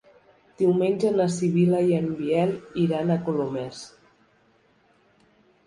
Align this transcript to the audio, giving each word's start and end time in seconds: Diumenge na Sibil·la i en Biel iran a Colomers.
Diumenge 0.61 1.11
na 1.17 1.27
Sibil·la 1.33 1.83
i 1.91 1.93
en 1.99 2.09
Biel 2.23 2.55
iran 2.87 3.13
a 3.13 3.21
Colomers. 3.29 3.85